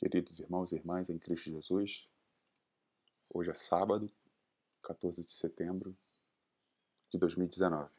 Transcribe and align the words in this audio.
Queridos 0.00 0.40
irmãos 0.40 0.72
e 0.72 0.76
irmãs 0.76 1.10
em 1.10 1.18
Cristo 1.18 1.50
Jesus, 1.50 2.08
hoje 3.34 3.50
é 3.50 3.54
sábado, 3.54 4.10
14 4.80 5.22
de 5.22 5.30
setembro 5.30 5.94
de 7.10 7.18
2019. 7.18 7.90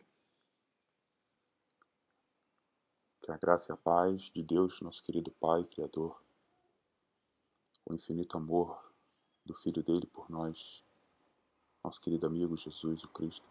Que 3.21 3.31
a 3.31 3.37
graça 3.37 3.71
e 3.71 3.73
a 3.73 3.77
paz 3.77 4.31
de 4.33 4.41
Deus, 4.41 4.81
nosso 4.81 5.03
querido 5.03 5.29
Pai, 5.33 5.63
Criador, 5.63 6.19
o 7.85 7.93
infinito 7.93 8.35
amor 8.35 8.83
do 9.45 9.53
Filho 9.53 9.83
dele 9.83 10.07
por 10.07 10.27
nós, 10.27 10.83
nosso 11.83 12.01
querido 12.01 12.25
amigo 12.25 12.57
Jesus, 12.57 13.03
o 13.03 13.09
Cristo, 13.09 13.45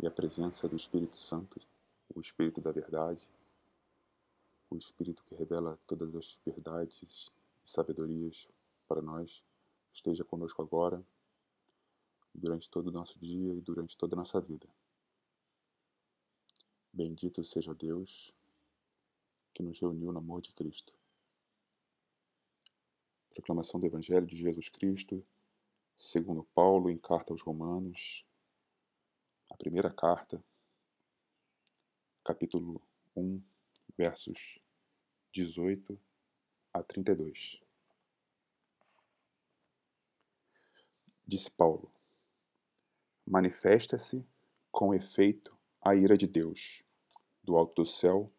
e 0.00 0.06
a 0.06 0.10
presença 0.10 0.66
do 0.66 0.76
Espírito 0.76 1.18
Santo, 1.18 1.60
o 2.14 2.20
Espírito 2.20 2.62
da 2.62 2.72
Verdade, 2.72 3.20
o 4.70 4.76
Espírito 4.76 5.24
que 5.24 5.34
revela 5.34 5.78
todas 5.86 6.14
as 6.14 6.38
verdades 6.44 7.02
e 7.02 7.32
sabedorias 7.64 8.48
para 8.86 9.02
nós, 9.02 9.42
esteja 9.92 10.24
conosco 10.24 10.62
agora, 10.62 11.04
durante 12.34 12.70
todo 12.70 12.88
o 12.88 12.92
nosso 12.92 13.18
dia 13.18 13.54
e 13.54 13.60
durante 13.60 13.96
toda 13.96 14.14
a 14.14 14.18
nossa 14.18 14.40
vida. 14.40 14.68
Bendito 16.92 17.42
seja 17.44 17.74
Deus 17.74 18.34
que 19.52 19.62
nos 19.62 19.78
reuniu 19.78 20.12
no 20.12 20.18
amor 20.18 20.40
de 20.40 20.52
Cristo. 20.52 20.92
Proclamação 23.30 23.78
do 23.80 23.86
Evangelho 23.86 24.26
de 24.26 24.36
Jesus 24.36 24.68
Cristo, 24.68 25.24
segundo 25.96 26.44
Paulo 26.54 26.90
em 26.90 26.98
carta 26.98 27.32
aos 27.32 27.42
Romanos, 27.42 28.24
a 29.50 29.56
primeira 29.56 29.90
carta, 29.90 30.42
capítulo 32.24 32.80
1, 33.16 33.40
versos 33.98 34.60
18 35.32 36.00
a 36.72 36.84
32. 36.84 37.60
Disse 41.26 41.50
Paulo: 41.50 41.92
Manifesta-se 43.26 44.24
com 44.70 44.94
efeito 44.94 45.58
a 45.82 45.96
ira 45.96 46.16
de 46.16 46.28
Deus, 46.28 46.84
do 47.42 47.56
alto 47.56 47.82
do 47.82 47.86
céu, 47.86 48.30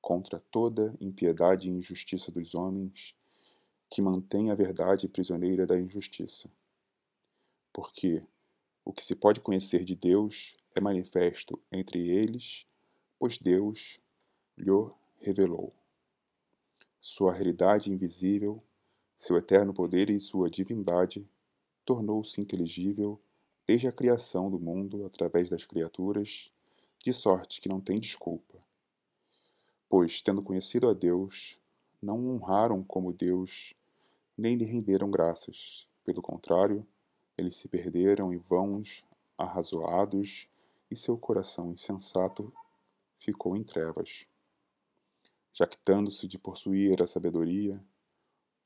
contra 0.00 0.38
toda 0.38 0.96
impiedade 1.00 1.68
e 1.68 1.72
injustiça 1.72 2.30
dos 2.30 2.54
homens 2.54 3.16
que 3.90 4.00
mantêm 4.00 4.52
a 4.52 4.54
verdade 4.54 5.08
prisioneira 5.08 5.66
da 5.66 5.76
injustiça. 5.76 6.48
Porque 7.72 8.20
o 8.84 8.92
que 8.92 9.04
se 9.04 9.16
pode 9.16 9.40
conhecer 9.40 9.84
de 9.84 9.96
Deus 9.96 10.56
é 10.72 10.80
manifesto 10.80 11.60
entre 11.72 12.08
eles, 12.08 12.64
pois 13.18 13.38
Deus 13.38 14.03
lhe 14.56 14.90
revelou. 15.18 15.72
Sua 17.00 17.32
realidade 17.32 17.92
invisível, 17.92 18.58
seu 19.14 19.36
eterno 19.36 19.74
poder 19.74 20.10
e 20.10 20.20
sua 20.20 20.50
divindade 20.50 21.24
tornou-se 21.84 22.40
inteligível 22.40 23.20
desde 23.66 23.86
a 23.86 23.92
criação 23.92 24.50
do 24.50 24.58
mundo 24.58 25.04
através 25.04 25.48
das 25.48 25.64
criaturas, 25.64 26.52
de 27.02 27.12
sorte 27.12 27.60
que 27.60 27.68
não 27.68 27.80
tem 27.80 28.00
desculpa. 28.00 28.58
Pois, 29.88 30.20
tendo 30.20 30.42
conhecido 30.42 30.88
a 30.88 30.94
Deus, 30.94 31.56
não 32.00 32.18
o 32.18 32.34
honraram 32.34 32.82
como 32.82 33.12
Deus, 33.12 33.74
nem 34.36 34.56
lhe 34.56 34.64
renderam 34.64 35.10
graças. 35.10 35.88
Pelo 36.04 36.22
contrário, 36.22 36.86
eles 37.36 37.56
se 37.56 37.68
perderam 37.68 38.32
em 38.32 38.38
vãos 38.38 39.04
arrazoados, 39.36 40.48
e 40.90 40.96
seu 40.96 41.18
coração 41.18 41.72
insensato 41.72 42.52
ficou 43.16 43.56
em 43.56 43.64
trevas 43.64 44.26
jactando-se 45.54 46.26
de 46.26 46.36
possuir 46.36 47.00
a 47.00 47.06
sabedoria, 47.06 47.80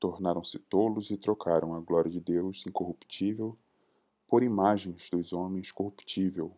tornaram-se 0.00 0.58
tolos 0.58 1.10
e 1.10 1.18
trocaram 1.18 1.74
a 1.74 1.80
glória 1.80 2.10
de 2.10 2.18
Deus 2.18 2.64
incorruptível 2.66 3.58
por 4.26 4.42
imagens 4.42 5.10
dos 5.10 5.34
homens 5.34 5.70
corruptível, 5.70 6.56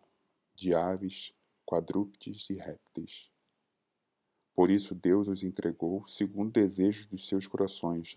de 0.55 0.73
aves, 0.73 1.35
quadrúpedes 1.67 2.49
e 2.49 2.55
répteis. 2.55 3.29
Por 4.55 4.71
isso 4.71 4.95
Deus 4.95 5.27
os 5.27 5.43
entregou 5.43 6.07
segundo 6.07 6.51
o 6.51 6.53
desejo 6.53 7.09
dos 7.09 7.27
seus 7.27 7.49
corações, 7.49 8.15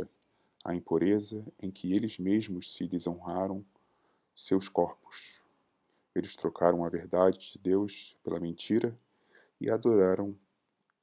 a 0.63 0.75
impureza 0.75 1.43
em 1.59 1.71
que 1.71 1.93
eles 1.93 2.19
mesmos 2.19 2.73
se 2.73 2.87
desonraram 2.87 3.65
seus 4.35 4.69
corpos. 4.69 5.41
Eles 6.13 6.35
trocaram 6.35 6.85
a 6.85 6.89
verdade 6.89 7.53
de 7.53 7.59
Deus 7.59 8.15
pela 8.23 8.39
mentira 8.39 8.95
e 9.59 9.69
adoraram 9.69 10.35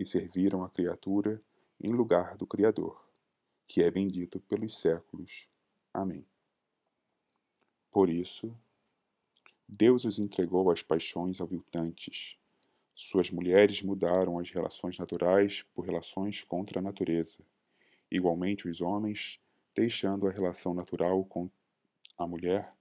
e 0.00 0.06
serviram 0.06 0.64
a 0.64 0.70
criatura 0.70 1.38
em 1.78 1.92
lugar 1.92 2.34
do 2.38 2.46
Criador, 2.46 3.06
que 3.66 3.82
é 3.82 3.90
bendito 3.90 4.40
pelos 4.40 4.80
séculos. 4.80 5.46
Amém. 5.92 6.26
Por 7.90 8.08
isso, 8.08 8.56
Deus 9.68 10.06
os 10.06 10.18
entregou 10.18 10.70
às 10.70 10.82
paixões 10.82 11.38
aviltantes. 11.38 12.38
Suas 12.94 13.30
mulheres 13.30 13.82
mudaram 13.82 14.38
as 14.38 14.48
relações 14.48 14.96
naturais 14.96 15.64
por 15.74 15.84
relações 15.84 16.42
contra 16.44 16.78
a 16.78 16.82
natureza. 16.82 17.44
Igualmente, 18.10 18.68
os 18.68 18.80
homens, 18.80 19.38
deixando 19.74 20.26
a 20.26 20.30
relação 20.30 20.72
natural 20.72 21.26
com 21.26 21.50
a 22.16 22.26
mulher, 22.26 22.74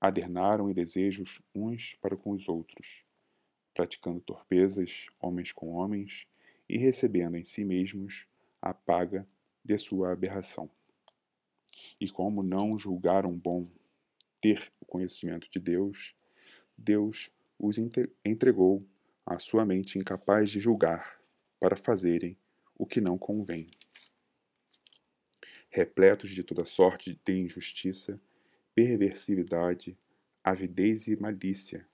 adernaram 0.00 0.70
em 0.70 0.74
desejos 0.74 1.42
uns 1.52 1.96
para 2.00 2.16
com 2.16 2.30
os 2.30 2.48
outros, 2.48 3.04
praticando 3.74 4.20
torpezas, 4.20 5.08
homens 5.20 5.52
com 5.52 5.72
homens, 5.72 6.28
e 6.68 6.76
recebendo 6.76 7.36
em 7.36 7.44
si 7.44 7.64
mesmos 7.64 8.26
a 8.60 8.74
paga 8.74 9.26
de 9.64 9.78
sua 9.78 10.12
aberração. 10.12 10.70
E 12.00 12.08
como 12.08 12.42
não 12.42 12.78
julgaram 12.78 13.36
bom 13.36 13.64
ter 14.40 14.72
o 14.80 14.84
conhecimento 14.84 15.48
de 15.50 15.58
Deus, 15.58 16.14
Deus 16.76 17.30
os 17.58 17.76
entregou 18.24 18.80
à 19.24 19.38
sua 19.38 19.64
mente 19.64 19.98
incapaz 19.98 20.50
de 20.50 20.60
julgar, 20.60 21.18
para 21.58 21.76
fazerem 21.76 22.36
o 22.76 22.86
que 22.86 23.00
não 23.00 23.16
convém. 23.16 23.68
Repletos 25.70 26.30
de 26.30 26.42
toda 26.42 26.64
sorte 26.64 27.18
de 27.24 27.32
injustiça, 27.32 28.20
perversividade, 28.74 29.98
avidez 30.44 31.06
e 31.06 31.16
malícia, 31.16 31.86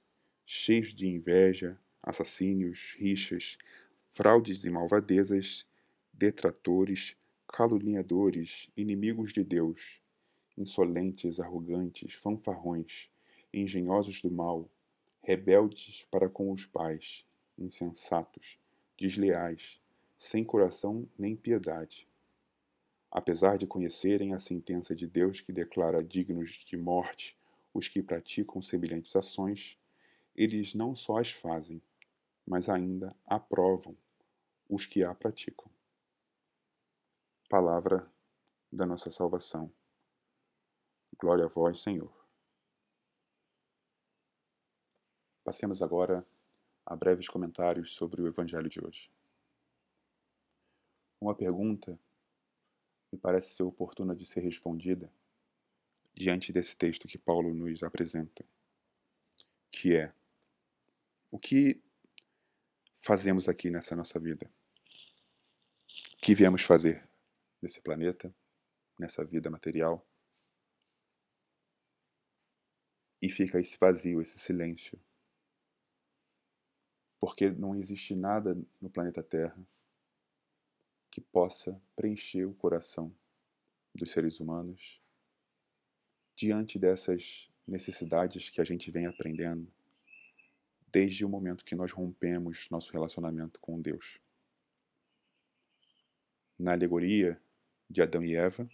cheios 0.44 0.93
de 0.93 1.06
inveja, 1.06 1.78
assassínios, 2.03 2.97
rixas, 2.99 3.56
fraudes 4.15 4.62
e 4.65 4.69
malvadezas, 4.69 5.67
detratores, 6.12 7.17
caluniadores, 7.49 8.71
inimigos 8.77 9.33
de 9.33 9.43
Deus, 9.43 10.03
insolentes, 10.56 11.41
arrogantes, 11.41 12.12
fanfarrões, 12.12 13.09
engenhosos 13.55 14.21
do 14.21 14.31
mal, 14.31 14.69
rebeldes 15.23 16.06
para 16.11 16.28
com 16.28 16.53
os 16.53 16.67
pais, 16.67 17.25
insensatos, 17.59 18.59
desleais, 18.99 19.81
sem 20.15 20.44
coração 20.44 21.09
nem 21.19 21.34
piedade. 21.34 22.06
Apesar 23.11 23.56
de 23.56 23.67
conhecerem 23.67 24.34
a 24.34 24.41
sentença 24.41 24.94
de 24.94 25.06
Deus 25.06 25.41
que 25.41 25.53
declara 25.53 26.05
dignos 26.05 26.50
de 26.67 26.77
morte 26.77 27.34
os 27.73 27.89
que 27.89 28.03
praticam 28.03 28.61
semelhantes 28.61 29.17
ações, 29.17 29.79
eles 30.37 30.75
não 30.75 30.94
só 30.94 31.17
as 31.17 31.31
fazem, 31.31 31.81
mas 32.47 32.69
ainda 32.69 33.14
aprovam 33.25 33.97
os 34.69 34.86
que 34.86 35.04
a 35.04 35.14
praticam. 35.14 35.70
Palavra 37.48 38.10
da 38.72 38.86
nossa 38.86 39.10
salvação. 39.10 39.72
Glória 41.19 41.44
a 41.44 41.48
vós, 41.48 41.81
Senhor. 41.81 42.12
Passemos 45.44 45.82
agora 45.82 46.26
a 46.86 46.97
breves 46.97 47.28
comentários 47.28 47.94
sobre 47.94 48.22
o 48.22 48.26
Evangelho 48.26 48.69
de 48.69 48.84
hoje. 48.84 49.10
Uma 51.20 51.34
pergunta 51.34 51.99
me 53.12 53.19
parece 53.19 53.50
ser 53.50 53.62
oportuna 53.62 54.17
de 54.17 54.25
ser 54.25 54.40
respondida 54.40 55.12
diante 56.14 56.52
desse 56.52 56.76
texto 56.76 57.06
que 57.06 57.19
Paulo 57.19 57.52
nos 57.52 57.82
apresenta, 57.82 58.44
que 59.70 59.94
é: 59.94 60.14
o 61.31 61.38
que 61.38 61.82
fazemos 63.02 63.49
aqui 63.49 63.69
nessa 63.69 63.96
nossa 63.96 64.19
vida? 64.19 64.49
Que 66.19 66.34
viemos 66.37 66.62
fazer 66.62 67.06
nesse 67.60 67.81
planeta, 67.81 68.32
nessa 68.96 69.25
vida 69.25 69.50
material? 69.50 70.06
E 73.20 73.28
fica 73.28 73.58
esse 73.58 73.76
vazio, 73.76 74.22
esse 74.22 74.38
silêncio. 74.38 74.99
Porque 77.19 77.50
não 77.50 77.75
existe 77.75 78.14
nada 78.14 78.56
no 78.81 78.88
planeta 78.88 79.22
Terra 79.22 79.60
que 81.10 81.20
possa 81.20 81.81
preencher 81.96 82.44
o 82.44 82.55
coração 82.55 83.14
dos 83.94 84.12
seres 84.12 84.40
humanos 84.40 85.00
diante 86.37 86.78
dessas 86.78 87.50
necessidades 87.66 88.48
que 88.48 88.60
a 88.60 88.64
gente 88.64 88.90
vem 88.90 89.06
aprendendo 89.06 89.70
desde 90.93 91.25
o 91.25 91.29
momento 91.29 91.65
que 91.65 91.75
nós 91.75 91.91
rompemos 91.91 92.69
nosso 92.71 92.93
relacionamento 92.93 93.59
com 93.59 93.81
Deus. 93.81 94.19
Na 96.59 96.73
alegoria 96.73 97.41
de 97.89 98.03
Adão 98.03 98.23
e 98.23 98.37
Eva, 98.37 98.69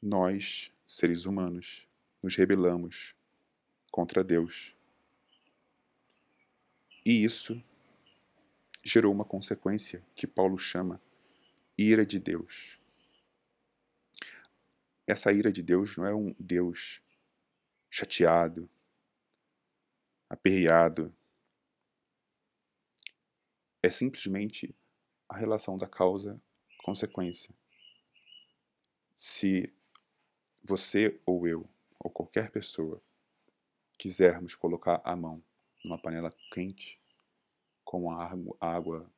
nós, 0.00 0.72
seres 0.86 1.26
humanos, 1.26 1.86
nos 2.22 2.34
rebelamos 2.34 3.14
contra 3.90 4.24
Deus. 4.24 4.74
E 7.04 7.22
isso 7.22 7.62
gerou 8.82 9.12
uma 9.12 9.24
consequência 9.24 10.02
que 10.14 10.26
Paulo 10.26 10.58
chama 10.58 11.00
ira 11.76 12.06
de 12.06 12.18
Deus. 12.18 12.80
Essa 15.06 15.32
ira 15.32 15.52
de 15.52 15.62
Deus 15.62 15.96
não 15.96 16.06
é 16.06 16.14
um 16.14 16.34
Deus 16.38 17.02
chateado, 17.90 18.68
aperreado. 20.28 21.14
É 23.82 23.90
simplesmente 23.90 24.74
a 25.28 25.36
relação 25.36 25.76
da 25.76 25.88
causa-consequência. 25.88 27.54
Se 29.14 29.74
você 30.62 31.20
ou 31.24 31.46
eu, 31.46 31.68
ou 31.98 32.10
qualquer 32.10 32.50
pessoa, 32.50 33.02
quisermos 33.98 34.54
colocar 34.54 35.00
a 35.04 35.16
mão 35.16 35.42
numa 35.84 36.00
panela 36.00 36.32
quente, 36.52 37.00
com 37.84 38.10
a 38.10 38.30
água 38.60 39.10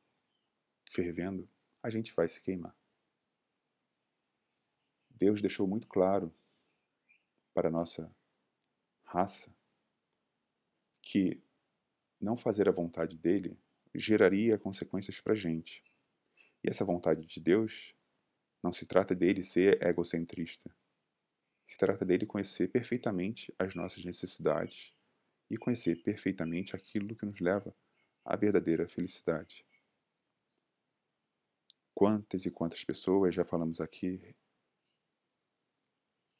fervendo, 0.89 1.49
a 1.83 1.89
gente 1.89 2.13
vai 2.13 2.29
se 2.29 2.41
queimar. 2.41 2.75
Deus 5.09 5.41
deixou 5.41 5.67
muito 5.67 5.87
claro 5.87 6.33
para 7.53 7.67
a 7.67 7.71
nossa 7.71 8.09
raça 9.03 9.53
que 11.01 11.41
não 12.19 12.37
fazer 12.37 12.69
a 12.69 12.71
vontade 12.71 13.17
dele 13.17 13.59
geraria 13.93 14.57
consequências 14.57 15.19
para 15.19 15.33
a 15.33 15.35
gente. 15.35 15.83
E 16.63 16.69
essa 16.69 16.85
vontade 16.85 17.25
de 17.25 17.39
Deus 17.39 17.95
não 18.63 18.71
se 18.71 18.85
trata 18.85 19.15
dele 19.15 19.43
ser 19.43 19.81
egocentrista. 19.81 20.73
Se 21.65 21.77
trata 21.77 22.05
dele 22.05 22.25
conhecer 22.25 22.67
perfeitamente 22.69 23.53
as 23.57 23.75
nossas 23.75 24.03
necessidades 24.05 24.95
e 25.49 25.57
conhecer 25.57 26.01
perfeitamente 26.03 26.75
aquilo 26.75 27.15
que 27.15 27.25
nos 27.25 27.39
leva 27.39 27.75
à 28.23 28.35
verdadeira 28.35 28.87
felicidade. 28.87 29.65
Quantas 31.93 32.45
e 32.45 32.51
quantas 32.51 32.83
pessoas 32.83 33.35
já 33.35 33.43
falamos 33.43 33.81
aqui, 33.81 34.35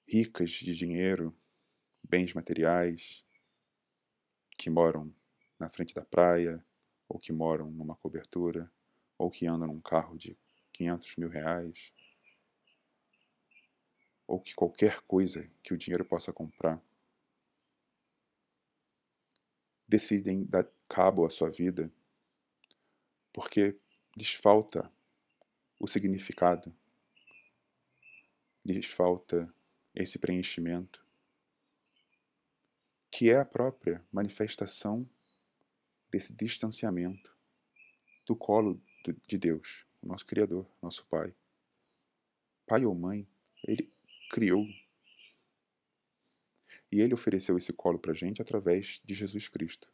ricas 0.07 0.51
de 0.51 0.75
dinheiro, 0.75 1.35
bens 2.03 2.33
materiais, 2.33 3.23
que 4.61 4.69
moram 4.69 5.11
na 5.59 5.71
frente 5.71 5.91
da 5.91 6.05
praia, 6.05 6.63
ou 7.09 7.17
que 7.17 7.33
moram 7.33 7.71
numa 7.71 7.95
cobertura, 7.95 8.71
ou 9.17 9.31
que 9.31 9.47
andam 9.47 9.67
num 9.67 9.81
carro 9.81 10.15
de 10.15 10.37
500 10.71 11.15
mil 11.15 11.29
reais, 11.29 11.91
ou 14.27 14.39
que 14.39 14.53
qualquer 14.53 15.01
coisa 15.01 15.51
que 15.63 15.73
o 15.73 15.77
dinheiro 15.77 16.05
possa 16.05 16.31
comprar, 16.31 16.79
decidem 19.87 20.45
dar 20.45 20.69
cabo 20.87 21.25
à 21.25 21.31
sua 21.31 21.49
vida 21.49 21.91
porque 23.33 23.75
lhes 24.15 24.31
falta 24.31 24.93
o 25.79 25.87
significado, 25.87 26.71
lhes 28.63 28.85
falta 28.85 29.51
esse 29.95 30.19
preenchimento, 30.19 31.03
que 33.11 33.29
é 33.29 33.37
a 33.37 33.45
própria 33.45 34.03
manifestação 34.11 35.07
desse 36.09 36.33
distanciamento 36.33 37.35
do 38.25 38.35
colo 38.35 38.81
de 39.27 39.37
Deus, 39.37 39.85
nosso 40.01 40.25
Criador, 40.25 40.65
nosso 40.81 41.05
Pai. 41.07 41.35
Pai 42.65 42.85
ou 42.85 42.95
mãe, 42.95 43.27
Ele 43.67 43.91
criou. 44.29 44.65
E 46.91 47.01
Ele 47.01 47.13
ofereceu 47.13 47.57
esse 47.57 47.73
colo 47.73 47.99
para 47.99 48.11
a 48.11 48.15
gente 48.15 48.41
através 48.41 49.01
de 49.03 49.13
Jesus 49.13 49.47
Cristo. 49.47 49.87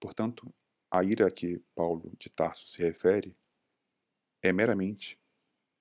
Portanto, 0.00 0.52
a 0.90 1.02
ira 1.02 1.26
a 1.26 1.30
que 1.30 1.58
Paulo 1.74 2.12
de 2.18 2.30
Tarso 2.30 2.68
se 2.68 2.82
refere 2.82 3.36
é 4.42 4.52
meramente 4.52 5.18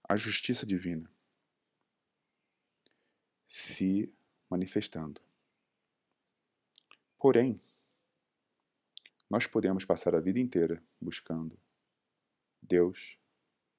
a 0.07 0.15
justiça 0.15 0.65
divina 0.65 1.11
se 3.45 4.13
manifestando. 4.49 5.26
Porém, 7.17 7.59
nós 9.29 9.47
podemos 9.47 9.83
passar 9.83 10.13
a 10.13 10.19
vida 10.19 10.39
inteira 10.39 10.83
buscando 11.01 11.59
Deus 12.61 13.19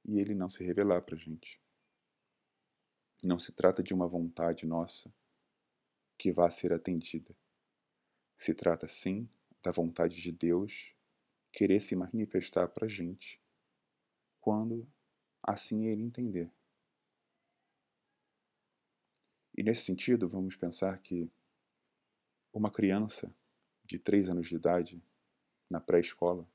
e 0.04 0.18
Ele 0.18 0.34
não 0.34 0.48
se 0.48 0.64
revelar 0.64 1.02
para 1.02 1.14
a 1.14 1.18
gente. 1.18 1.60
Não 3.22 3.38
se 3.38 3.52
trata 3.52 3.82
de 3.82 3.94
uma 3.94 4.08
vontade 4.08 4.66
nossa 4.66 5.12
que 6.18 6.32
vá 6.32 6.50
ser 6.50 6.72
atendida. 6.72 7.34
Se 8.36 8.52
trata, 8.54 8.88
sim, 8.88 9.28
da 9.62 9.70
vontade 9.70 10.20
de 10.20 10.32
Deus 10.32 10.92
querer 11.52 11.80
se 11.80 11.94
manifestar 11.94 12.68
para 12.68 12.86
a 12.86 12.88
gente 12.88 13.40
quando 14.40 14.90
assim 15.42 15.86
Ele 15.86 16.02
entender. 16.02 16.52
E 19.56 19.62
nesse 19.62 19.82
sentido, 19.82 20.28
vamos 20.28 20.56
pensar 20.56 20.98
que 20.98 21.30
uma 22.52 22.70
criança 22.70 23.34
de 23.84 23.98
três 23.98 24.28
anos 24.28 24.48
de 24.48 24.56
idade 24.56 25.02
na 25.70 25.80
pré-escola. 25.80 26.48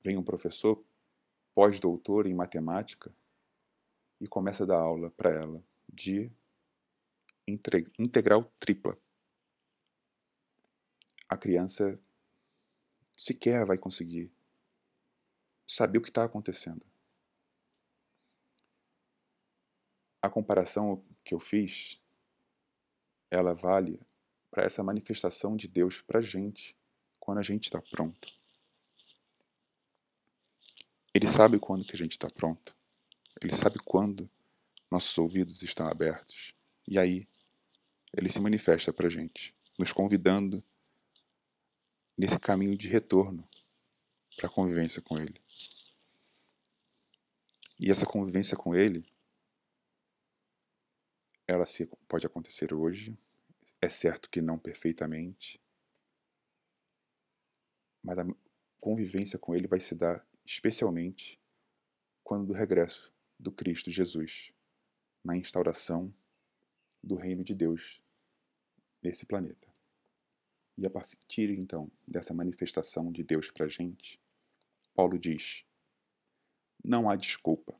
Vem 0.00 0.16
um 0.16 0.24
professor 0.24 0.84
pós-doutor 1.54 2.26
em 2.26 2.34
matemática 2.34 3.14
e 4.20 4.26
começa 4.26 4.64
a 4.64 4.66
dar 4.66 4.80
aula 4.80 5.10
para 5.10 5.30
ela 5.30 5.64
de 5.88 6.30
integral 7.98 8.44
tripla. 8.58 8.98
A 11.28 11.36
criança 11.36 12.00
sequer 13.16 13.64
vai 13.64 13.78
conseguir 13.78 14.32
saber 15.66 15.98
o 15.98 16.02
que 16.02 16.10
está 16.10 16.24
acontecendo. 16.24 16.86
A 20.20 20.30
comparação 20.30 21.04
que 21.22 21.34
eu 21.34 21.38
fiz, 21.38 22.02
ela 23.30 23.52
vale 23.52 24.00
para 24.50 24.64
essa 24.64 24.82
manifestação 24.82 25.56
de 25.56 25.66
Deus 25.66 26.00
para 26.00 26.20
a 26.20 26.22
gente 26.22 26.76
quando 27.18 27.38
a 27.38 27.42
gente 27.42 27.64
está 27.64 27.80
pronto. 27.82 28.32
Ele 31.12 31.28
sabe 31.28 31.58
quando 31.58 31.84
que 31.84 31.94
a 31.94 31.98
gente 31.98 32.12
está 32.12 32.28
pronto. 32.28 32.76
Ele 33.40 33.54
sabe 33.54 33.78
quando 33.84 34.30
nossos 34.90 35.16
ouvidos 35.18 35.62
estão 35.62 35.88
abertos. 35.88 36.54
E 36.86 36.98
aí, 36.98 37.26
ele 38.16 38.28
se 38.30 38.40
manifesta 38.40 38.92
para 38.92 39.06
a 39.06 39.10
gente, 39.10 39.54
nos 39.78 39.90
convidando 39.90 40.62
nesse 42.16 42.38
caminho 42.38 42.76
de 42.76 42.88
retorno 42.88 43.48
para 44.36 44.46
a 44.46 44.50
convivência 44.50 45.02
com 45.02 45.16
Ele. 45.16 45.40
E 47.78 47.90
essa 47.90 48.06
convivência 48.06 48.56
com 48.56 48.74
Ele, 48.74 49.04
ela 51.46 51.64
pode 52.08 52.26
acontecer 52.26 52.72
hoje, 52.72 53.16
é 53.80 53.88
certo 53.88 54.30
que 54.30 54.40
não 54.40 54.58
perfeitamente, 54.58 55.60
mas 58.02 58.18
a 58.18 58.26
convivência 58.80 59.38
com 59.38 59.54
Ele 59.54 59.66
vai 59.66 59.80
se 59.80 59.94
dar 59.94 60.26
especialmente 60.44 61.40
quando 62.22 62.46
do 62.46 62.52
regresso 62.52 63.12
do 63.38 63.52
Cristo 63.52 63.90
Jesus, 63.90 64.52
na 65.22 65.36
instauração 65.36 66.14
do 67.02 67.14
reino 67.14 67.44
de 67.44 67.54
Deus 67.54 68.02
nesse 69.02 69.26
planeta. 69.26 69.66
E 70.76 70.86
a 70.86 70.90
partir 70.90 71.50
então 71.50 71.90
dessa 72.06 72.34
manifestação 72.34 73.12
de 73.12 73.22
Deus 73.22 73.50
para 73.50 73.66
a 73.66 73.68
gente, 73.68 74.20
Paulo 74.94 75.18
diz: 75.18 75.64
não 76.84 77.08
há 77.08 77.16
desculpa. 77.16 77.74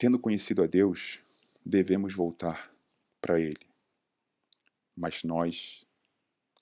Tendo 0.00 0.18
conhecido 0.18 0.62
a 0.62 0.66
Deus, 0.66 1.20
devemos 1.62 2.14
voltar 2.14 2.74
para 3.20 3.38
Ele. 3.38 3.68
Mas 4.96 5.22
nós 5.22 5.86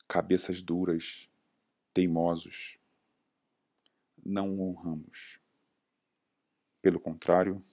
cabeças 0.09 0.61
duras, 0.61 1.31
teimosos, 1.95 2.81
não 4.27 4.59
o 4.59 4.69
honramos. 4.69 5.41
Pelo 6.83 6.99
contrário, 6.99 7.65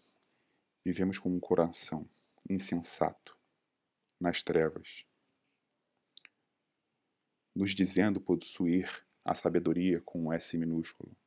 vivemos 0.85 1.17
com 1.17 1.35
um 1.35 1.39
coração 1.39 2.07
insensato, 2.47 3.35
nas 4.19 4.43
trevas, 4.43 5.03
nos 7.55 7.73
dizendo 7.73 8.21
possuir 8.21 9.03
a 9.25 9.33
sabedoria 9.33 9.99
com 9.99 10.25
um 10.25 10.31
S 10.31 10.55
minúsculo, 10.55 11.17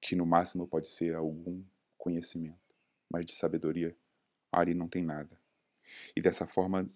que 0.00 0.16
no 0.16 0.26
máximo 0.26 0.66
pode 0.66 0.90
ser 0.90 1.14
algum 1.14 1.64
conhecimento, 1.96 2.65
mas 3.10 3.24
de 3.24 3.34
sabedoria 3.34 3.96
ali 4.50 4.74
não 4.74 4.88
tem 4.88 5.02
nada. 5.02 5.40
E 6.14 6.20
dessa 6.20 6.46
forma, 6.46 6.88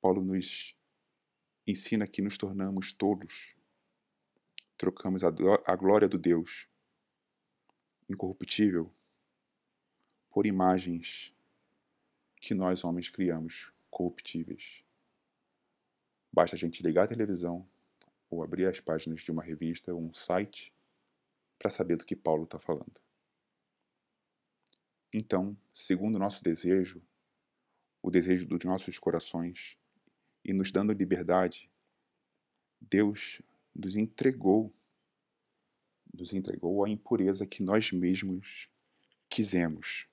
Paulo 0.00 0.22
nos 0.22 0.76
ensina 1.66 2.06
que 2.06 2.22
nos 2.22 2.36
tornamos 2.36 2.92
tolos 2.92 3.56
trocamos 4.78 5.22
a 5.24 5.76
glória 5.76 6.08
do 6.08 6.16
Deus 6.16 6.68
incorruptível 8.08 8.90
por 10.30 10.46
imagens 10.46 11.34
que 12.36 12.54
nós 12.54 12.84
homens 12.84 13.08
criamos 13.08 13.72
corruptíveis. 13.90 14.84
Basta 16.32 16.54
a 16.54 16.58
gente 16.58 16.80
ligar 16.80 17.04
a 17.04 17.08
televisão 17.08 17.68
ou 18.30 18.44
abrir 18.44 18.66
as 18.66 18.78
páginas 18.78 19.22
de 19.22 19.32
uma 19.32 19.42
revista 19.42 19.92
ou 19.92 20.00
um 20.00 20.14
site 20.14 20.72
para 21.58 21.70
saber 21.70 21.96
do 21.96 22.04
que 22.04 22.14
Paulo 22.14 22.44
está 22.44 22.60
falando. 22.60 23.00
Então, 25.12 25.56
segundo 25.72 26.16
o 26.16 26.18
nosso 26.18 26.42
desejo, 26.42 27.02
o 28.02 28.10
desejo 28.10 28.46
dos 28.46 28.64
nossos 28.64 28.98
corações, 28.98 29.76
e 30.44 30.52
nos 30.52 30.72
dando 30.72 30.92
liberdade, 30.92 31.70
Deus 32.80 33.42
nos 33.74 33.96
entregou, 33.96 34.74
nos 36.12 36.32
entregou 36.32 36.84
a 36.84 36.88
impureza 36.88 37.46
que 37.46 37.62
nós 37.62 37.92
mesmos 37.92 38.68
quisemos, 39.28 40.06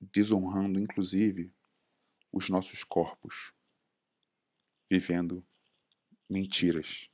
desonrando 0.00 0.80
inclusive 0.80 1.52
os 2.32 2.48
nossos 2.48 2.82
corpos, 2.82 3.52
vivendo 4.90 5.46
mentiras, 6.28 7.08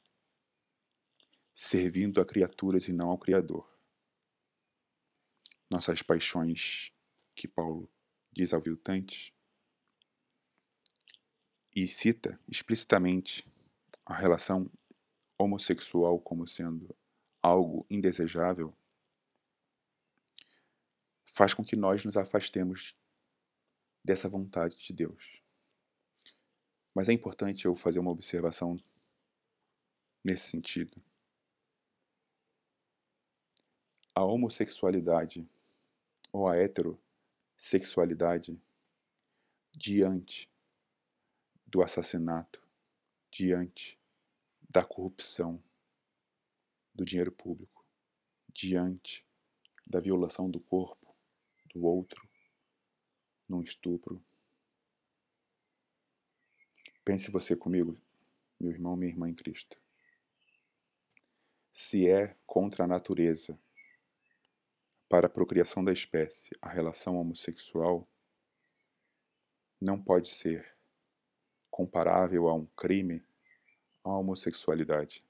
servindo 1.52 2.20
a 2.20 2.24
criaturas 2.24 2.88
e 2.88 2.92
não 2.92 3.10
ao 3.10 3.18
Criador. 3.18 3.69
Nossas 5.70 6.02
paixões, 6.02 6.92
que 7.34 7.46
Paulo 7.46 7.88
diz 8.32 8.52
ao 8.52 8.60
Viltante, 8.60 9.32
e 11.74 11.86
cita 11.86 12.40
explicitamente 12.48 13.46
a 14.04 14.14
relação 14.14 14.70
homossexual 15.38 16.20
como 16.20 16.46
sendo 16.46 16.94
algo 17.40 17.86
indesejável, 17.88 18.76
faz 21.24 21.54
com 21.54 21.64
que 21.64 21.76
nós 21.76 22.04
nos 22.04 22.16
afastemos 22.16 22.94
dessa 24.04 24.28
vontade 24.28 24.76
de 24.76 24.92
Deus. 24.92 25.42
Mas 26.94 27.08
é 27.08 27.12
importante 27.12 27.66
eu 27.66 27.76
fazer 27.76 28.00
uma 28.00 28.10
observação 28.10 28.76
nesse 30.24 30.50
sentido. 30.50 31.00
A 34.14 34.24
homossexualidade 34.24 35.48
ou 36.32 36.48
a 36.48 36.56
heterossexualidade 36.56 38.60
diante 39.72 40.50
do 41.66 41.82
assassinato, 41.82 42.62
diante 43.30 43.98
da 44.68 44.84
corrupção 44.84 45.62
do 46.94 47.04
dinheiro 47.04 47.32
público, 47.32 47.84
diante 48.48 49.26
da 49.86 50.00
violação 50.00 50.50
do 50.50 50.60
corpo 50.60 51.14
do 51.74 51.84
outro 51.84 52.28
num 53.48 53.62
estupro. 53.62 54.22
Pense 57.04 57.30
você 57.30 57.56
comigo, 57.56 58.00
meu 58.60 58.70
irmão, 58.70 58.96
minha 58.96 59.10
irmã 59.10 59.28
em 59.28 59.34
Cristo. 59.34 59.80
Se 61.72 62.08
é 62.08 62.36
contra 62.46 62.84
a 62.84 62.86
natureza, 62.86 63.60
para 65.10 65.26
a 65.26 65.30
procriação 65.30 65.82
da 65.82 65.92
espécie, 65.92 66.56
a 66.62 66.68
relação 66.68 67.16
homossexual, 67.16 68.08
não 69.80 70.00
pode 70.00 70.28
ser 70.28 70.72
comparável 71.68 72.48
a 72.48 72.54
um 72.54 72.64
crime 72.76 73.26
a 74.04 74.16
homossexualidade. 74.16 75.26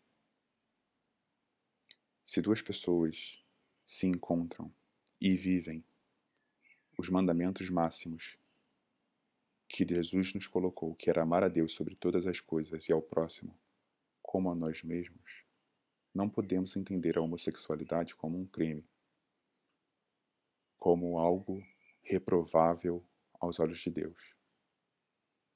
Se 2.22 2.42
duas 2.42 2.60
pessoas 2.60 3.42
se 3.86 4.06
encontram 4.06 4.70
e 5.18 5.34
vivem 5.34 5.82
os 6.98 7.08
mandamentos 7.08 7.70
máximos 7.70 8.38
que 9.66 9.88
Jesus 9.88 10.34
nos 10.34 10.46
colocou, 10.46 10.94
que 10.94 11.08
era 11.08 11.22
amar 11.22 11.42
a 11.42 11.48
Deus 11.48 11.72
sobre 11.72 11.96
todas 11.96 12.26
as 12.26 12.38
coisas 12.38 12.86
e 12.86 12.92
ao 12.92 13.00
próximo 13.00 13.58
como 14.20 14.50
a 14.50 14.54
nós 14.54 14.82
mesmos, 14.82 15.42
não 16.14 16.28
podemos 16.28 16.76
entender 16.76 17.16
a 17.16 17.22
homossexualidade 17.22 18.14
como 18.14 18.38
um 18.38 18.46
crime, 18.46 18.86
como 20.80 21.18
algo 21.18 21.62
reprovável 22.02 23.06
aos 23.38 23.60
olhos 23.60 23.78
de 23.80 23.90
Deus. 23.90 24.34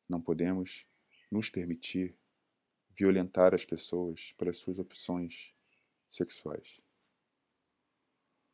Não 0.07 0.21
podemos 0.21 0.87
nos 1.31 1.49
permitir 1.49 2.15
violentar 2.91 3.55
as 3.55 3.65
pessoas 3.65 4.33
pelas 4.37 4.59
suas 4.59 4.79
opções 4.79 5.55
sexuais. 6.11 6.79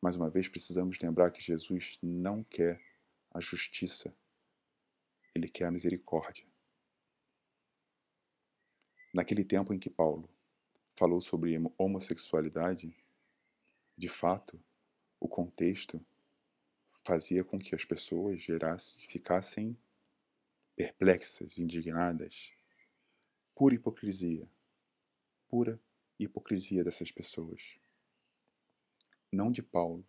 Mais 0.01 0.15
uma 0.15 0.29
vez, 0.29 0.47
precisamos 0.47 0.97
lembrar 0.99 1.29
que 1.31 1.41
Jesus 1.41 1.99
não 2.01 2.41
quer 2.41 2.81
a 3.31 3.41
justiça, 3.41 4.15
ele 5.35 5.49
quer 5.49 5.65
a 5.65 5.71
misericórdia. 5.71 6.47
Naquele 9.13 9.43
tempo 9.43 9.73
em 9.73 9.79
que 9.79 9.89
Paulo 9.89 10.29
falou 10.95 11.19
sobre 11.19 11.53
homossexualidade, 11.77 12.95
de 13.97 14.07
fato, 14.07 14.59
o 15.19 15.27
contexto 15.27 16.03
fazia 17.03 17.43
com 17.43 17.57
que 17.57 17.75
as 17.75 17.85
pessoas 17.85 18.41
gerassem, 18.41 18.99
ficassem 19.07 19.77
perplexas, 20.75 21.57
indignadas, 21.57 22.51
pura 23.55 23.75
hipocrisia, 23.75 24.47
pura 25.49 25.79
hipocrisia 26.19 26.83
dessas 26.83 27.11
pessoas 27.11 27.79
não 29.31 29.49
de 29.49 29.63
Paulo, 29.63 30.05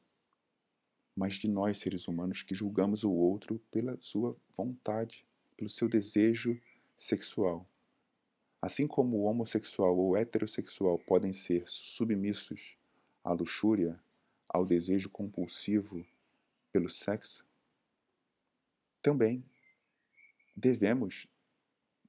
mas 1.14 1.34
de 1.34 1.46
nós 1.46 1.78
seres 1.78 2.08
humanos 2.08 2.42
que 2.42 2.54
julgamos 2.54 3.04
o 3.04 3.12
outro 3.12 3.61
pela 3.70 3.96
sua 4.00 4.37
vontade, 4.56 5.25
pelo 5.56 5.70
seu 5.70 5.88
desejo 5.88 6.61
sexual. 6.96 7.66
Assim 8.61 8.87
como 8.87 9.18
o 9.18 9.25
homossexual 9.25 9.96
ou 9.96 10.16
heterossexual 10.16 10.99
podem 10.99 11.32
ser 11.32 11.62
submissos 11.66 12.76
à 13.22 13.32
luxúria, 13.32 14.00
ao 14.49 14.64
desejo 14.64 15.08
compulsivo 15.08 16.04
pelo 16.73 16.88
sexo, 16.88 17.47
também 19.02 19.45
devemos 20.57 21.29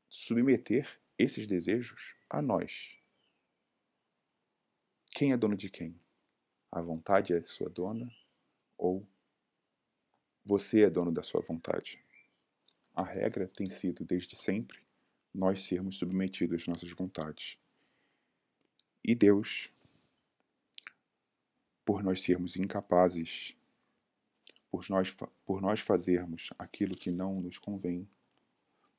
submeter 0.10 1.00
esses 1.18 1.46
desejos 1.46 2.16
a 2.30 2.42
nós. 2.42 2.98
Quem 5.12 5.32
é 5.32 5.38
dono 5.38 5.56
de 5.56 5.70
quem? 5.70 6.00
A 6.72 6.82
vontade 6.82 7.34
é 7.34 7.46
sua 7.46 7.70
dona 7.70 8.12
ou 8.78 9.08
você 10.46 10.84
é 10.84 10.90
dono 10.90 11.12
da 11.12 11.24
sua 11.24 11.42
vontade? 11.42 12.04
A 12.94 13.04
regra 13.04 13.48
tem 13.48 13.70
sido, 13.70 14.04
desde 14.06 14.36
sempre, 14.36 14.80
nós 15.34 15.64
sermos 15.64 15.98
submetidos 15.98 16.62
às 16.62 16.68
nossas 16.68 16.92
vontades. 16.92 17.58
E 19.04 19.16
Deus, 19.16 19.72
por 21.84 22.04
nós 22.04 22.22
sermos 22.22 22.56
incapazes, 22.56 23.56
por 24.74 24.90
nós, 24.90 25.16
por 25.46 25.62
nós 25.62 25.82
fazermos 25.82 26.50
aquilo 26.58 26.98
que 26.98 27.12
não 27.12 27.40
nos 27.40 27.60
convém, 27.60 28.10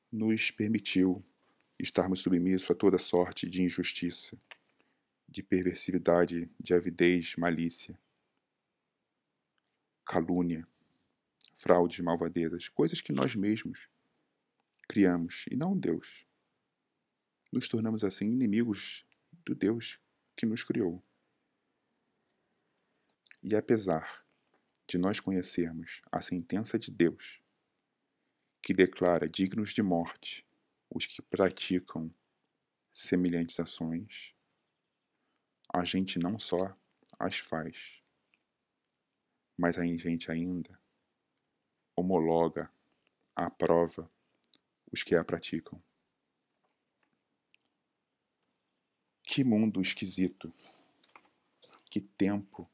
nos 0.09 0.49
permitiu 0.49 1.21
estarmos 1.77 2.21
submissos 2.21 2.71
a 2.71 2.73
toda 2.73 2.97
sorte 2.97 3.49
de 3.49 3.61
injustiça 3.61 4.37
de 5.27 5.43
perversividade, 5.43 6.49
de 6.57 6.73
avidez, 6.73 7.35
malícia, 7.35 7.99
calúnia, 10.05 10.65
fraudes, 11.53 11.99
malvadezas, 11.99 12.69
coisas 12.69 13.01
que 13.01 13.11
nós 13.11 13.35
mesmos 13.35 13.89
criamos 14.87 15.43
e 15.51 15.57
não 15.57 15.77
Deus. 15.77 16.25
Nos 17.51 17.67
tornamos 17.67 18.01
assim 18.05 18.27
inimigos 18.27 19.05
do 19.43 19.53
Deus 19.53 19.99
que 20.37 20.45
nos 20.45 20.63
criou. 20.63 21.03
E 23.43 23.53
apesar 23.57 24.24
de 24.87 24.97
nós 24.97 25.19
conhecermos 25.19 26.01
a 26.11 26.21
sentença 26.21 26.77
de 26.77 26.91
Deus, 26.91 27.41
que 28.61 28.73
declara 28.73 29.29
dignos 29.29 29.73
de 29.73 29.81
morte 29.81 30.45
os 30.89 31.05
que 31.05 31.21
praticam 31.21 32.13
semelhantes 32.91 33.59
ações, 33.59 34.33
a 35.73 35.83
gente 35.83 36.17
não 36.19 36.39
só 36.39 36.75
as 37.19 37.37
faz, 37.37 38.01
mas 39.57 39.77
a 39.77 39.85
gente 39.85 40.31
ainda 40.31 40.79
homologa, 41.95 42.71
aprova 43.35 44.09
os 44.91 45.01
que 45.01 45.15
a 45.15 45.23
praticam. 45.23 45.81
Que 49.23 49.43
mundo 49.43 49.81
esquisito, 49.81 50.53
que 51.89 51.99
tempo 51.99 52.69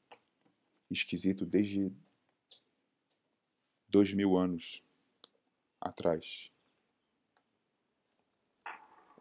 esquisito 0.94 1.46
desde 1.46 1.92
dois 3.88 4.14
mil 4.14 4.38
anos 4.38 4.84
atrás. 5.80 6.52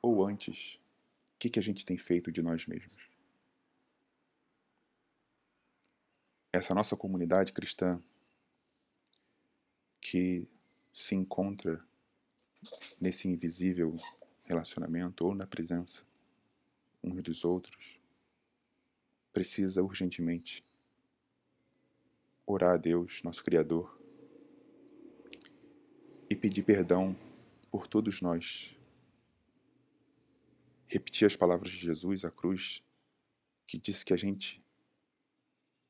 Ou 0.03 0.25
antes, 0.25 0.77
o 1.35 1.39
que, 1.39 1.51
que 1.51 1.59
a 1.59 1.63
gente 1.63 1.85
tem 1.85 1.99
feito 1.99 2.33
de 2.33 2.43
nós 2.43 2.67
mesmos? 2.67 3.11
essa 6.53 6.75
nossa 6.75 6.97
comunidade 6.97 7.53
cristã 7.53 8.03
que 10.01 10.49
se 10.93 11.15
encontra 11.15 11.83
nesse 13.01 13.29
invisível 13.29 13.95
relacionamento 14.43 15.25
ou 15.25 15.35
na 15.35 15.47
presença 15.47 16.05
uns 17.03 17.23
dos 17.23 17.45
outros 17.45 18.01
precisa 19.33 19.83
urgentemente 19.83 20.65
orar 22.51 22.75
a 22.75 22.77
Deus, 22.77 23.23
nosso 23.23 23.43
Criador, 23.45 23.97
e 26.29 26.37
pedir 26.37 26.63
perdão 26.63 27.17
por 27.71 27.87
todos 27.87 28.21
nós. 28.21 28.77
Repetir 30.87 31.27
as 31.27 31.37
palavras 31.37 31.71
de 31.71 31.79
Jesus, 31.79 32.25
a 32.25 32.31
cruz, 32.31 32.85
que 33.67 33.79
disse 33.79 34.05
que 34.05 34.13
a 34.13 34.17
gente, 34.17 34.65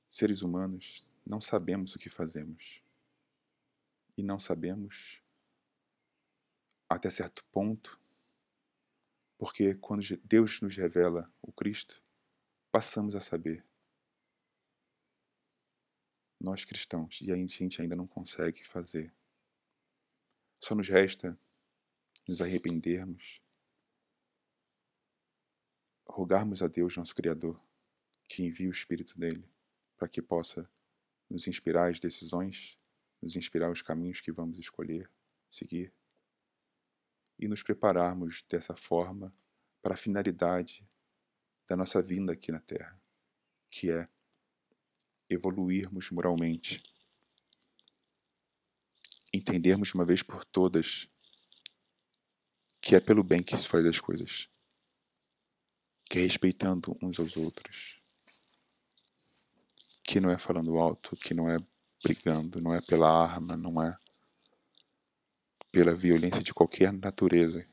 seres 0.07 0.43
humanos, 0.43 1.11
não 1.27 1.41
sabemos 1.41 1.95
o 1.95 1.99
que 1.99 2.11
fazemos. 2.11 2.83
E 4.17 4.23
não 4.23 4.39
sabemos 4.39 5.23
até 6.89 7.09
certo 7.09 7.45
ponto, 7.53 7.99
porque 9.39 9.75
quando 9.77 10.03
Deus 10.25 10.61
nos 10.61 10.77
revela 10.77 11.33
o 11.41 11.53
Cristo, 11.53 12.03
passamos 12.71 13.15
a 13.15 13.21
saber. 13.21 13.65
Nós 16.41 16.65
cristãos, 16.65 17.21
e 17.21 17.31
a 17.31 17.37
gente 17.37 17.83
ainda 17.83 17.95
não 17.95 18.07
consegue 18.07 18.65
fazer. 18.67 19.15
Só 20.59 20.75
nos 20.75 20.89
resta 20.89 21.39
nos 22.29 22.41
arrependermos, 22.41 23.43
rogarmos 26.07 26.63
a 26.63 26.69
Deus, 26.69 26.97
nosso 26.97 27.15
Criador, 27.15 27.61
que 28.29 28.45
envie 28.45 28.69
o 28.69 28.73
Espírito 28.73 29.19
dele 29.19 29.49
para 29.97 30.09
que 30.09 30.23
possa 30.23 30.71
nos 31.29 31.47
inspirar 31.49 31.91
as 31.91 31.99
decisões, 31.99 32.79
nos 33.21 33.37
inspirar 33.37 33.71
os 33.71 33.83
caminhos 33.83 34.21
que 34.21 34.33
vamos 34.33 34.59
escolher, 34.59 35.11
seguir 35.49 35.93
e 37.39 37.49
nos 37.49 37.63
prepararmos 37.63 38.43
dessa 38.49 38.77
forma 38.77 39.35
para 39.83 39.95
a 39.95 39.97
finalidade 39.97 40.87
da 41.67 41.77
nossa 41.77 42.03
vinda 42.03 42.33
aqui 42.33 42.53
na 42.53 42.61
Terra, 42.61 43.01
que 43.71 43.91
é 43.91 44.09
evoluirmos 45.31 46.11
moralmente, 46.11 46.83
entendermos 49.33 49.89
de 49.89 49.95
uma 49.95 50.05
vez 50.05 50.23
por 50.23 50.45
todas 50.45 51.09
que 52.81 52.97
é 52.97 53.01
pelo 53.01 53.23
bem 53.23 53.43
que 53.43 53.57
se 53.57 53.69
faz 53.69 53.85
as 53.85 54.01
coisas, 54.01 54.49
que 56.07 56.19
é 56.19 56.23
respeitando 56.23 56.97
uns 57.01 57.19
aos 57.21 57.37
outros, 57.37 58.01
que 60.03 60.19
não 60.19 60.31
é 60.31 60.37
falando 60.37 60.79
alto, 60.79 61.15
que 61.17 61.33
não 61.33 61.49
é 61.49 61.59
brigando, 62.03 62.61
não 62.61 62.75
é 62.75 62.81
pela 62.81 63.09
arma, 63.09 63.57
não 63.57 63.81
é 63.81 63.97
pela 65.71 65.95
violência 65.95 66.43
de 66.43 66.53
qualquer 66.53 66.93
natureza, 66.93 67.65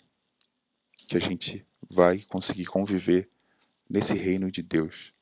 que 1.07 1.17
a 1.17 1.19
gente 1.19 1.65
vai 1.89 2.21
conseguir 2.23 2.65
conviver 2.65 3.31
nesse 3.89 4.13
reino 4.13 4.51
de 4.51 4.61
Deus. 4.61 5.13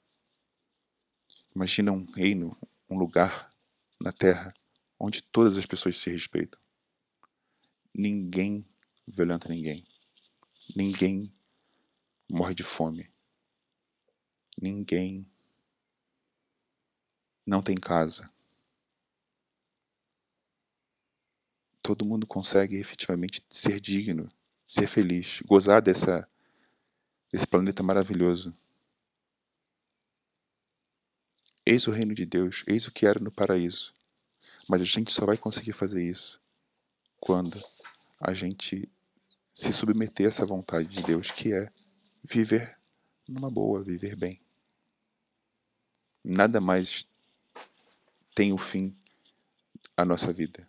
Imagina 1.55 1.91
um 1.91 2.05
reino, 2.12 2.51
um 2.89 2.97
lugar 2.97 3.53
na 4.01 4.12
Terra 4.12 4.53
onde 5.00 5.21
todas 5.21 5.57
as 5.57 5.65
pessoas 5.65 5.97
se 5.97 6.09
respeitam. 6.09 6.59
Ninguém 7.93 8.65
violenta 9.07 9.47
ninguém. 9.47 9.85
Ninguém 10.75 11.33
morre 12.29 12.53
de 12.53 12.63
fome. 12.63 13.09
Ninguém 14.62 15.25
não 17.46 17.61
tem 17.61 17.75
casa. 17.75 18.29
todo 21.85 22.03
mundo 22.03 22.25
consegue 22.25 22.77
efetivamente 22.77 23.46
ser 23.48 23.79
digno, 23.79 24.27
ser 24.68 24.87
feliz, 24.87 25.44
gozar 25.46 25.83
dessa, 25.83 26.27
desse 27.31 27.46
planeta 27.46 27.83
maravilhoso. 27.83 28.57
Eis 31.66 31.88
o 31.88 31.92
reino 31.92 32.14
de 32.14 32.25
Deus, 32.25 32.64
eis 32.68 32.88
o 32.88 32.92
que 32.92 33.06
era 33.06 33.20
no 33.20 33.32
paraíso. 33.32 33.94
Mas 34.68 34.82
a 34.82 34.86
gente 34.86 35.12
só 35.12 35.25
vai 35.25 35.38
conseguir 35.38 35.74
fazer 35.74 36.04
isso 36.04 36.40
quando 37.20 37.60
a 38.20 38.34
gente 38.34 38.88
se 39.54 39.74
submeter 39.74 40.25
a 40.25 40.30
essa 40.30 40.46
vontade 40.46 40.88
de 40.88 41.01
Deus, 41.01 41.32
que 41.32 41.54
é 41.54 41.72
viver 42.24 42.78
numa 43.28 43.50
boa, 43.50 43.84
viver 43.84 44.16
bem. 44.16 44.42
Nada 46.24 46.60
mais 46.60 47.08
tem 48.36 48.51
o 48.51 48.58
fim 48.58 48.96
a 49.96 50.04
nossa 50.04 50.32
vida. 50.34 50.68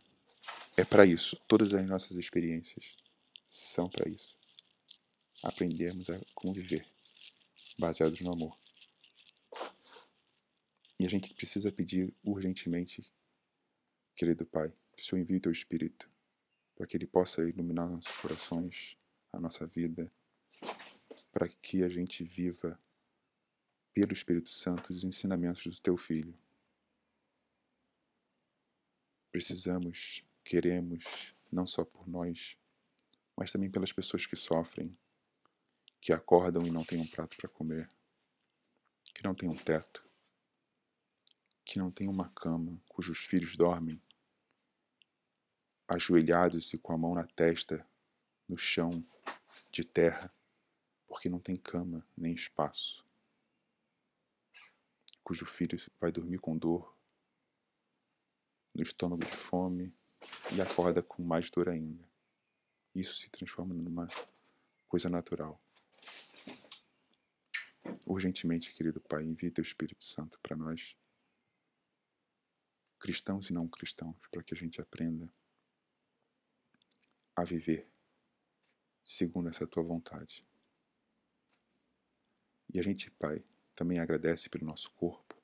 É 0.77 0.85
para 0.85 1.05
isso. 1.05 1.37
Todas 1.49 1.75
as 1.75 1.87
nossas 1.87 2.13
experiências 2.13 2.95
são 3.49 3.89
para 3.89 4.09
isso. 4.09 4.39
Aprendermos 5.43 6.09
a 6.11 6.21
conviver 6.35 6.87
baseados 7.79 8.21
no 8.21 8.33
amor. 8.33 8.57
E 10.99 11.07
a 11.07 11.09
gente 11.09 11.35
precisa 11.35 11.71
pedir 11.71 12.15
urgentemente, 12.23 13.11
querido 14.15 14.47
Pai, 14.47 14.73
que 14.97 15.03
o 15.03 15.05
Senhor 15.05 15.23
envie 15.23 15.37
o 15.37 15.41
teu 15.41 15.53
Espírito 15.53 16.11
para 16.75 16.87
que 16.87 16.97
ele 16.97 17.07
possa 17.07 17.49
iluminar 17.49 17.89
nossos 17.89 18.17
corações, 18.19 18.99
a 19.33 19.41
nossa 19.41 19.67
vida, 19.67 20.11
para 21.33 21.49
que 21.49 21.83
a 21.83 21.89
gente 21.89 22.23
viva 22.23 22.79
pelo 23.95 24.13
Espírito 24.13 24.51
Santo 24.51 24.91
os 24.91 25.05
ensinamentos 25.05 25.65
do 25.65 25.81
teu 25.81 25.97
Filho. 25.97 26.39
Precisamos 29.33 30.27
queremos, 30.47 31.35
não 31.51 31.67
só 31.67 31.85
por 31.85 32.09
nós, 32.09 32.57
mas 33.37 33.51
também 33.51 33.69
pelas 33.69 33.93
pessoas 33.93 34.25
que 34.25 34.37
sofrem, 34.37 34.97
que 36.01 36.13
acordam 36.13 36.65
e 36.65 36.71
não 36.71 36.85
têm 36.85 37.01
um 37.01 37.07
prato 37.07 37.37
para 37.37 37.49
comer, 37.49 37.89
que 39.13 39.25
não 39.25 39.35
têm 39.35 39.49
um 39.49 39.57
teto, 39.57 40.06
que 41.66 41.81
não 41.81 41.90
têm 41.90 42.09
uma 42.09 42.29
cama, 42.31 42.81
cujos 42.88 43.18
filhos 43.18 43.57
dormem 43.57 44.00
ajoelhados 45.88 46.72
e 46.72 46.79
com 46.79 46.92
a 46.92 46.98
mão 46.98 47.14
na 47.14 47.26
testa, 47.26 47.87
no 48.48 48.57
chão 48.57 49.05
de 49.70 49.85
terra, 49.85 50.33
porque 51.09 51.29
não 51.29 51.40
tem 51.40 51.57
cama 51.57 52.07
nem 52.16 52.33
espaço, 52.33 53.05
cujo 55.22 55.44
filho 55.44 55.76
vai 56.00 56.12
dormir 56.12 56.38
com 56.38 56.57
dor, 56.57 56.96
no 58.72 58.83
estômago 58.83 59.24
de 59.24 59.37
fome, 59.37 59.92
e 60.52 60.61
acorda 60.61 61.02
com 61.02 61.22
mais 61.22 61.50
dor 61.50 61.68
ainda. 61.68 62.09
Isso 62.94 63.16
se 63.16 63.31
transforma 63.31 63.74
numa 63.74 64.07
coisa 64.88 65.09
natural. 65.09 65.61
Urgentemente, 68.07 68.72
querido 68.72 69.00
Pai, 69.00 69.24
envie 69.24 69.50
teu 69.50 69.62
Espírito 69.62 70.05
Santo 70.05 70.38
para 70.40 70.57
nós, 70.57 70.96
cristãos 72.99 73.51
e 73.51 73.53
não 73.53 73.69
cristãos, 73.69 74.17
para 74.31 74.43
que 74.43 74.55
a 74.55 74.57
gente 74.57 74.81
aprenda 74.81 75.33
a 77.35 77.45
viver 77.45 77.89
segundo 79.05 79.49
essa 79.49 79.67
tua 79.67 79.83
vontade. 79.83 80.45
E 82.73 82.81
a 82.81 82.83
gente, 82.83 83.11
Pai, 83.13 83.45
também 83.75 83.99
agradece 83.99 84.49
pelo 84.49 84.67
nosso 84.67 84.91
corpo, 84.93 85.41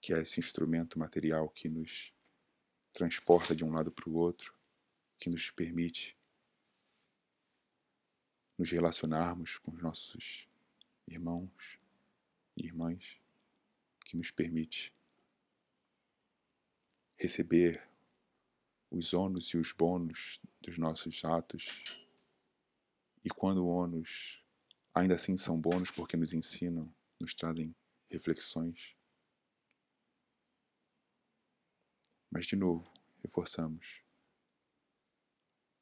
que 0.00 0.12
é 0.12 0.20
esse 0.20 0.40
instrumento 0.40 0.98
material 0.98 1.48
que 1.48 1.68
nos 1.68 2.12
transporta 2.92 3.54
de 3.54 3.64
um 3.64 3.72
lado 3.72 3.92
para 3.92 4.08
o 4.08 4.14
outro, 4.14 4.54
que 5.18 5.30
nos 5.30 5.50
permite 5.50 6.16
nos 8.56 8.70
relacionarmos 8.70 9.58
com 9.58 9.70
os 9.70 9.80
nossos 9.80 10.48
irmãos 11.06 11.78
e 12.56 12.66
irmãs, 12.66 13.20
que 14.04 14.16
nos 14.16 14.32
permite 14.32 14.92
receber 17.18 17.86
os 18.90 19.12
ônus 19.12 19.48
e 19.48 19.58
os 19.58 19.72
bônus 19.72 20.40
dos 20.60 20.78
nossos 20.78 21.24
atos. 21.24 21.98
E 23.24 23.28
quando 23.28 23.66
ônus 23.66 24.42
ainda 24.94 25.14
assim 25.14 25.36
são 25.36 25.60
bônus 25.60 25.90
porque 25.90 26.16
nos 26.16 26.32
ensinam, 26.32 26.92
nos 27.20 27.34
trazem 27.34 27.74
reflexões, 28.08 28.96
Mas, 32.30 32.46
de 32.46 32.56
novo, 32.56 32.90
reforçamos. 33.22 34.02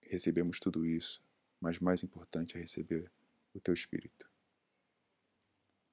Recebemos 0.01 0.61
tudo 0.61 0.87
isso, 0.87 1.23
mas 1.61 1.81
mais 1.81 2.03
importante 2.05 2.57
é 2.57 2.61
receber 2.61 3.11
o 3.53 3.61
Teu 3.61 3.75
Espírito. 3.75 4.31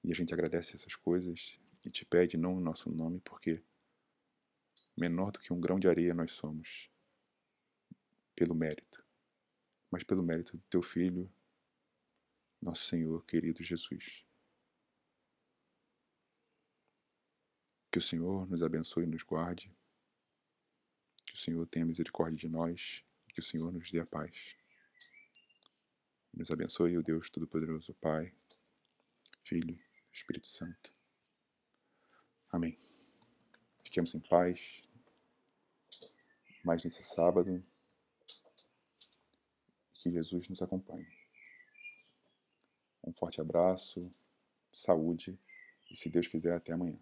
E 0.03 0.11
a 0.11 0.15
gente 0.15 0.33
agradece 0.33 0.75
essas 0.75 0.95
coisas 0.95 1.59
e 1.83 1.89
te 1.89 2.05
pede 2.05 2.37
não 2.37 2.59
em 2.59 2.63
nosso 2.63 2.89
nome, 2.91 3.19
porque 3.21 3.63
menor 4.97 5.31
do 5.31 5.39
que 5.39 5.53
um 5.53 5.59
grão 5.59 5.79
de 5.79 5.87
areia 5.87 6.13
nós 6.13 6.31
somos, 6.31 6.89
pelo 8.35 8.55
mérito, 8.55 9.03
mas 9.91 10.03
pelo 10.03 10.23
mérito 10.23 10.57
do 10.57 10.63
Teu 10.69 10.81
Filho, 10.81 11.31
nosso 12.61 12.85
Senhor 12.85 13.23
querido 13.25 13.61
Jesus. 13.61 14.25
Que 17.91 17.99
o 17.99 18.01
Senhor 18.01 18.49
nos 18.49 18.63
abençoe 18.63 19.03
e 19.03 19.07
nos 19.07 19.21
guarde. 19.21 19.71
Que 21.27 21.35
o 21.35 21.37
Senhor 21.37 21.67
tenha 21.67 21.85
misericórdia 21.85 22.37
de 22.37 22.49
nós. 22.49 23.03
Que 23.33 23.39
o 23.39 23.43
Senhor 23.43 23.71
nos 23.71 23.91
dê 23.91 23.99
a 23.99 24.05
paz. 24.05 24.55
Nos 26.33 26.49
abençoe 26.49 26.97
o 26.97 27.03
Deus 27.03 27.29
Todo-Poderoso, 27.29 27.93
Pai, 27.93 28.33
Filho, 29.43 29.79
Espírito 30.11 30.47
Santo. 30.47 30.91
Amém. 32.49 32.75
Fiquemos 33.93 34.15
em 34.15 34.19
paz. 34.21 34.81
Mais 36.65 36.83
nesse 36.83 37.03
sábado. 37.03 37.63
Que 39.93 40.09
Jesus 40.09 40.49
nos 40.49 40.63
acompanhe. 40.63 41.05
Um 43.03 43.13
forte 43.13 43.39
abraço, 43.39 44.11
saúde 44.71 45.39
e, 45.91 45.95
se 45.95 46.09
Deus 46.09 46.25
quiser, 46.25 46.55
até 46.55 46.73
amanhã. 46.73 46.99